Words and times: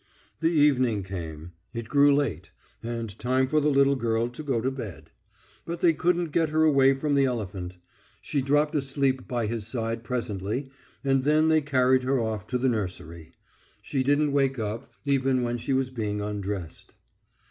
The 0.39 0.49
evening 0.49 1.03
came. 1.03 1.51
It 1.75 1.87
grew 1.87 2.11
late, 2.15 2.49
and 2.81 3.15
time 3.19 3.45
for 3.47 3.59
the 3.59 3.69
little 3.69 3.95
girl 3.95 4.29
to 4.29 4.41
go 4.41 4.59
to 4.59 4.71
bed. 4.71 5.11
But 5.63 5.81
they 5.81 5.93
couldn't 5.93 6.31
get 6.31 6.49
her 6.49 6.63
away 6.63 6.95
from 6.95 7.13
the 7.13 7.25
elephant. 7.25 7.77
She 8.19 8.41
dropped 8.41 8.73
asleep 8.73 9.27
by 9.27 9.45
his 9.45 9.67
side 9.67 10.03
presently, 10.03 10.71
and 11.03 11.21
then 11.21 11.49
they 11.49 11.61
carried 11.61 12.01
her 12.01 12.19
off 12.19 12.47
to 12.47 12.57
the 12.57 12.67
nursery. 12.67 13.33
She 13.79 14.01
didn't 14.01 14.31
wake 14.31 14.57
up, 14.57 14.91
even 15.05 15.43
when 15.43 15.59
she 15.59 15.71
was 15.71 15.91
being 15.91 16.19
undressed. 16.19 16.95